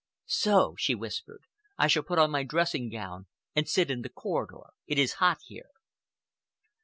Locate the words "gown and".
2.89-3.69